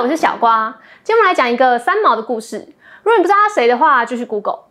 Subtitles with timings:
[0.00, 0.76] 我是小瓜。
[1.04, 2.58] 今天我们来讲一个三毛的故事。
[3.04, 4.64] 如果你不知道她谁的话，就去 Google。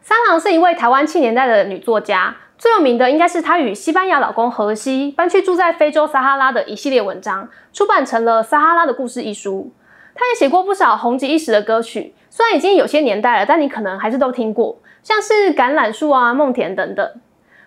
[0.00, 9.72] 三毛是一位台湾七年代的女作家，最有名的应该是她与西班牙老公荷西搬去住在非洲撒哈拉的一系列文章，出版成了《撒哈拉的故事》一书。
[10.14, 17.08] 她也写过不少红极一时的歌曲，虽然已经有些年代了，但你可能还是都听过，像是《橄榄树》啊、《梦田》等等。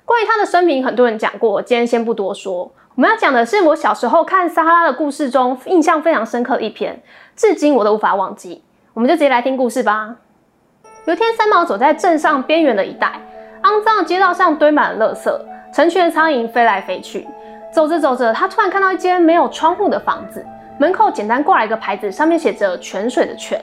[0.06, 2.72] 关于他的生平，很多人讲过，今天先不多说。
[2.94, 7.02] 我们要讲的是我小时候看《撒哈拉的故事》中印象非常深刻的一篇，
[7.36, 8.64] 至今我都无法忘记。
[8.94, 10.16] 我们就直接来听故事吧。
[11.06, 13.20] 有天，三毛走在镇上边缘的一带，
[13.64, 15.30] 肮脏的街道上堆满了垃圾，
[15.74, 17.28] 成群的苍蝇飞来飞去。
[17.74, 20.46] 走着走着，他突然看到一间没有窗户的房子，
[20.80, 23.60] 门口简单挂了一个牌子，上面写着“泉水”的“泉”。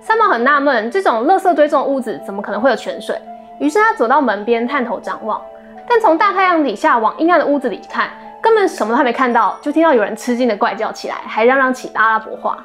[0.00, 3.20] 三毛很纳闷，这种垃圾堆中的屋子怎么可能会有泉水？
[3.58, 5.40] 于是他走到门边，探头张望，
[5.88, 8.10] 但从大太阳底下往阴暗的屋子里看。
[8.40, 12.62] 根本什么都还没看到，就听到有人吃惊的怪叫起来，还嚷嚷起阿拉伯话。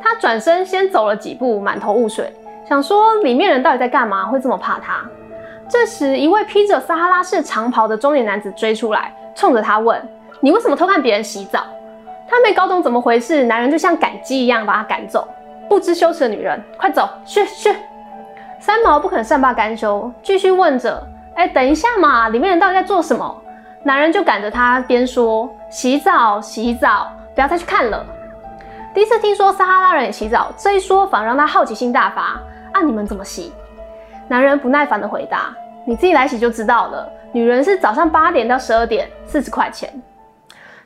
[0.00, 2.32] 他转身先走了几步，满头雾水，
[2.64, 5.04] 想说里面人到底在干嘛，会这么怕他。
[5.68, 10.00] 这时，一位披着撒哈拉式长袍的中年男子追出来，冲着他问
[10.38, 11.64] ：“你为什么偷看别人洗澡？”
[12.30, 15.26] 他没搞懂怎么回事，男人就像赶鸡一样把他赶走。
[15.68, 17.74] 不知羞耻的女人，快走，去去！
[18.60, 21.04] 三毛不肯善罢甘休，继续问着
[21.38, 23.42] ：“哎，等一下嘛，里面人到底在做什么？”
[23.84, 28.04] 男人就赶着他，边说：“洗澡，洗澡，不要再去看了。”
[28.92, 32.40] 第一次听说撒哈拉人也洗澡，这一说反而让他好奇心大发。
[32.72, 33.52] 按你们怎么洗？
[34.26, 35.54] 男人不耐烦地回答
[35.86, 37.08] ：“你自己来洗就知道了。
[37.30, 40.02] 女人是早上八点到十二点，四十块钱。”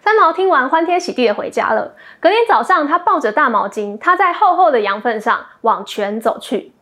[0.04, 1.94] 三毛听完，欢天喜地地回家了。
[2.20, 6.74] 隔天早上，他抱着大毛巾，他在厚厚的羊粪上往泉走去。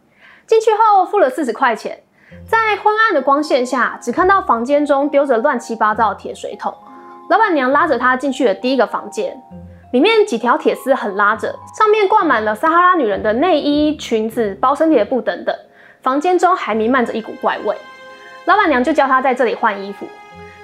[0.44, 2.00] 进去后，付了四十块钱。
[2.46, 6.74] 在昏暗的光线下，只看到房间中丢着乱七八糟的铁水桶。
[7.28, 9.40] 老板娘拉着他进去了第一个房间，
[9.92, 15.54] 里面几条铁丝横拉着，上面挂满了撒哈拉女人的内衣、裙子、包身体的布等等。
[16.02, 17.76] 房间中还弥漫着一股怪味。
[18.46, 20.06] 老板娘就叫他在这里换衣服。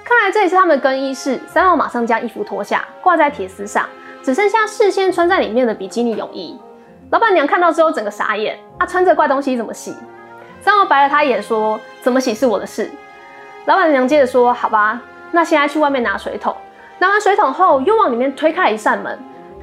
[0.03, 1.39] 看来这里是他们的更衣室。
[1.47, 3.85] 三毛马上将衣服脱下，挂在铁丝上，
[4.23, 6.59] 只剩下事先穿在里面的比基尼泳衣。
[7.11, 9.95] 老板娘看到之后整个傻眼，啊，穿这怪东西怎么洗？
[10.61, 12.89] 三毛白了他一眼，说：“怎么洗是我的事。”
[13.65, 15.01] 老板娘接着说：“好吧，
[15.31, 16.55] 那现在去外面拿水桶。
[16.99, 19.17] 拿完水桶后，又往里面推开一扇门。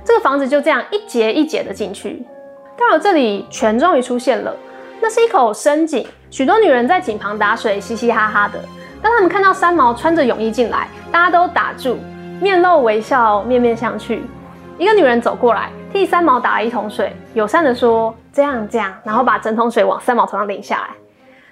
[0.04, 2.24] 这个房子就这样一节一节的进去。
[2.76, 4.54] 到了这里，泉终于出现了。
[5.00, 8.58] 那是一口深井，许多女人在井旁打水，嘻嘻哈哈的。
[9.02, 11.98] 当他们看到三毛穿着泳衣进来，大家都打住，
[12.40, 14.20] 面露微笑，面面相觑。
[14.78, 18.14] 一个女人走过来，替三毛打了一桶水，友善的说。
[18.34, 20.88] 这样这样，然后把整桶水往三毛头上淋下来，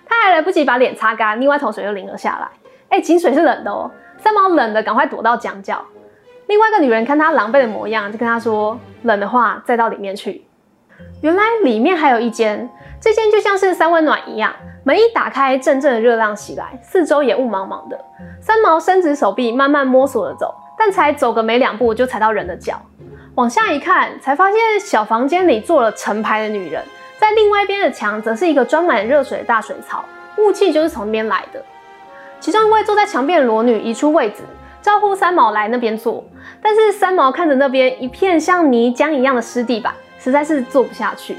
[0.05, 2.49] 他还来不及把脸擦干，另外一桶水又淋了下来。
[2.89, 5.83] 哎，井水是冷的哦，三毛冷的赶快躲到墙角。
[6.49, 10.45] 另外一个女人看他狼狈的模样，就跟他说：“冷的话再到里面去。”
[11.23, 12.69] 原来里面还有一间，
[13.01, 14.53] 这间就像是三温暖一样，
[14.85, 17.99] 门一打开，阵阵的热浪袭来，四周也雾茫茫的。
[18.41, 22.75] 三毛伸直手臂，慢慢摸索着走，但才走个没两步，就踩到人的脚。
[23.35, 26.85] 往下一看，才发现小房间里坐了成排的女人，
[27.19, 30.05] 在另外一边的墙则是一个装满热水的大水槽，
[30.37, 31.65] 雾气就是从那边来的。
[32.41, 34.43] 其中一位坐在墙边的裸女移出位子，
[34.83, 36.23] 招呼三毛来那边坐。
[36.61, 41.39] 但是三毛看着那边一片像泥浆一样的湿地板，实在是坐不下去。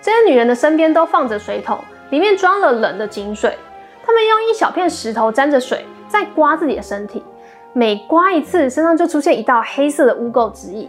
[0.00, 3.58] 这些女人的身边都放着水桶，里面装了冷的井水。
[4.06, 7.24] 她们用一小片石头沾着水，在刮自己的身体，
[7.72, 10.88] 每刮一次，身上就出现一道黑色的污垢指印。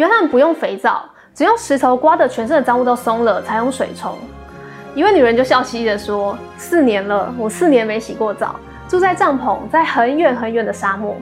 [0.00, 4.16] 原来他们不用肥皂，只用石头刮的全身的脏污都松了，才用水冲。
[4.94, 11.14] 一位女人就笑嘻嘻的说：“四年了，我四年没洗过澡，住在帐篷，在很远很远的沙漠。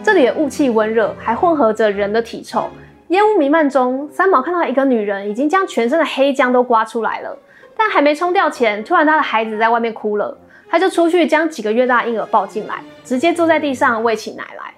[0.00, 2.70] 这里的雾气温热，还混合着人的体臭，
[3.08, 7.36] 烟雾弥漫中，三毛看到一个女人已经将全身的黑浆都刮出来了，
[7.76, 10.38] 但还没冲掉前，突然她的孩子在外面哭了，
[10.70, 14.73] 她就出去将几个月大的婴儿抱进来，直接坐在地上喂起奶来。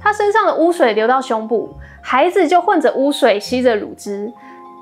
[0.00, 4.32] 他身上的污水流到胸部。”孩子就混着污水吸着乳汁，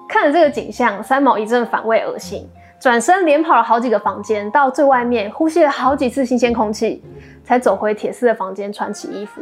[0.08, 2.48] 看着这个景象，三毛一阵反胃恶心，
[2.78, 7.02] 转身连跑了好几个房间，到最外面呼吸了好几次新鲜空气，
[7.44, 9.40] 才走回铁丝的房间穿起衣服。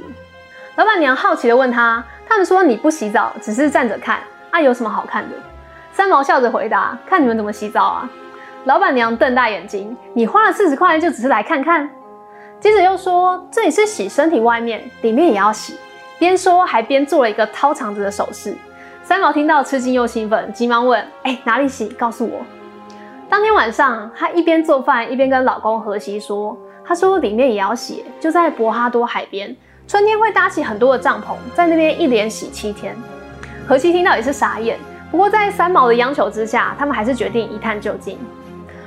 [0.76, 5.36] 老板娘好奇的问他：“他们说你不洗澡，只是站着看，啊有什么好看的？”
[5.92, 8.10] 三毛笑着回答：“看你们怎么洗澡啊！”
[8.64, 11.88] 老板娘瞪大眼睛：“你花了四十块就只是来看看？”
[12.64, 15.78] 接着又说：“这里是洗身体，外面里面也要洗。”
[16.18, 18.56] 边说还边做了一个掏肠子的手势。
[19.02, 21.88] 三毛听到吃惊又兴奋，急忙问：“哎，哪里洗？
[21.90, 22.40] 告诉我。”
[23.28, 29.54] 当天晚上，她一边做饭一边跟老公荷西说：“她说里面也要洗，就在博哈多海边，
[29.86, 32.96] 春天会搭起很多的帐篷，在那边一连洗七天。”
[33.68, 34.78] 荷西听到也是傻眼。
[35.10, 38.18] 不过在三毛的央求之下，他们还是决定一探究竟。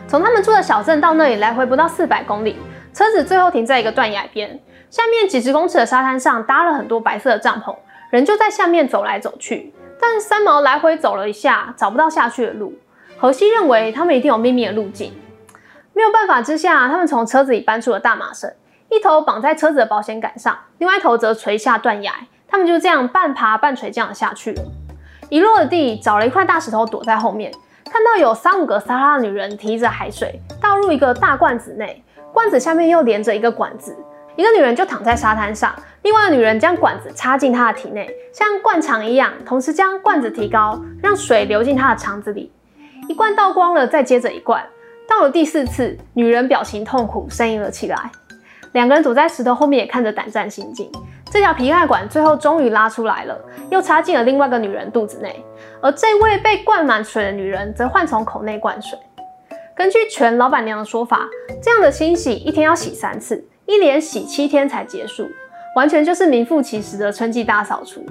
[0.07, 2.55] 从他们住的小镇到那里来回不到四百公里，
[2.97, 4.59] 车子最后停在一个断崖边，
[4.89, 7.75] 下面几十公尺的沙滩上搭了很多白色的帐篷，
[8.09, 9.71] 人就在下面走来走去。
[10.01, 12.73] 但三毛来回走了一下，找不到下去的路。
[13.19, 15.13] 荷西认为他们一定有秘密的路径。
[15.93, 18.51] 没有办法之下，他们从车子里搬出了大麻绳，
[18.89, 22.11] 一头绑在车子的保险杆上，另外一头则垂下断崖。
[22.47, 24.63] 他们就这样半爬半垂这样下去了。
[25.29, 27.51] 一落地，找了一块大石头躲在后面，
[27.91, 32.03] 看到有三五个撒拉女人提着海水倒入一个大罐子内，
[32.37, 33.97] 罐子下面又连着一个管子，
[34.35, 35.73] 一个女人就躺在沙滩上，
[36.03, 42.51] 另外一个女人将管子插进她的体内，像灌肠一样，同时将罐子提高，让水流进她的肠子里。
[43.09, 44.63] 一罐倒光了，再接着一罐，
[45.09, 47.97] 到了第四次，女人表情痛苦，呻吟了起来。
[48.73, 50.87] 两个人躲在石头后面，也看着胆战心惊。
[51.31, 53.35] 这条皮带管最后终于拉出来了，
[53.71, 55.43] 又插进了另外一个女人肚子内，
[55.81, 58.95] 而这位被灌满水的女人则换从口内灌水。
[59.77, 61.29] 根据全老板娘的说法，
[61.61, 65.29] 这样的清洗一天要洗三次，一连洗七天才结束，
[65.75, 68.03] 完全就是名副其实的春季大扫除。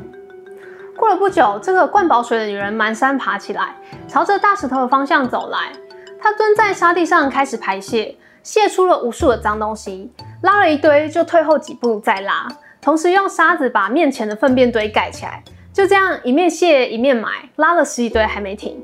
[0.97, 3.75] 过了不久，这个灌饱水的女人蹒跚爬起来，
[4.07, 5.73] 朝着大石头的方向走来。
[6.21, 8.15] 她蹲在沙地上开始排泄，
[8.45, 10.13] 泄出了无数的脏东西，
[10.43, 12.47] 拉了一堆就退后几步再拉。
[12.81, 15.43] 同时用沙子把面前的粪便堆盖起来，
[15.73, 18.81] 就这样一面卸一面埋，拉了十几堆还没停。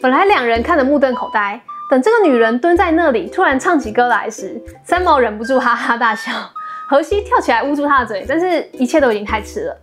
[0.00, 1.58] 本来两人看得目瞪口呆，
[1.90, 6.32] 等这个女人蹲在那里突然唱起歌来时，三毛忍不住哈哈大笑。
[6.88, 9.76] 荷西跳起来捂住她的嘴，但是一切都已经太迟了。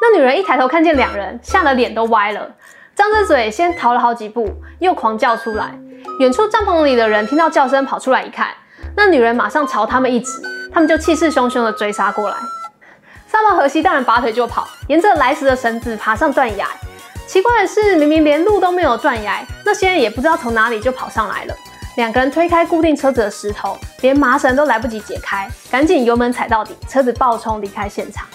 [0.00, 2.50] 那女人一抬头看见两人，吓得脸都歪了，
[2.94, 4.48] 张着嘴先逃了好几步，
[4.78, 5.78] 又狂叫出来。
[6.18, 8.48] 远处帐篷里的人听到叫声跑出来一看，
[8.96, 10.42] 那女人马上朝他们一指。
[10.74, 12.36] 他们就气势汹汹地追杀过来，
[13.26, 16.66] 三毛荷西当然拔腿就跑，沿着来时的绳子爬上断崖。
[17.26, 21.54] 奇怪的是，明明连路都没有断崖，那些人也不知道从哪里就跑上来了。
[21.96, 28.26] 两个人推开固定车子的石头，连麻绳都来不及解开，赶紧油门踩到底，车子爆冲离开现场。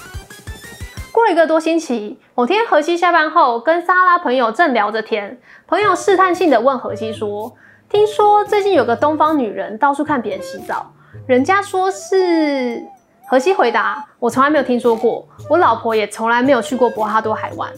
[1.12, 7.56] 过了一个多星期，某天荷西下班后跟莎拉朋友正聊着天，朋友试探性的问荷西说
[7.90, 10.92] ：“听说最近有个东方女人到处看别人洗澡。”
[11.26, 12.84] 人家说是
[13.28, 17.72] 荷西回答，我从来没有听说过，我老婆也从来没有去过博哈多海湾。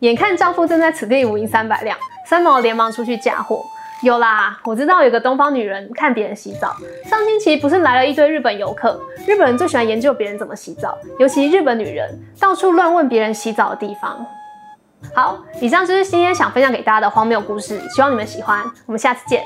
[0.00, 1.96] 眼看丈夫正在此地无银三百两，
[2.26, 3.64] 三毛连忙出去嫁祸。
[4.02, 6.76] 有啦，我知道有个东方女人看别人洗澡。
[7.06, 14.24] 上星期不是来了一堆日本游客，日本人最喜欢研究别人怎么洗澡，尤其日本女人到处乱问别人洗澡的地方。
[15.14, 18.62] 好，以上就是今天想分享给大家的荒谬故事，希望你们喜欢。
[18.84, 19.42] 我们下次见。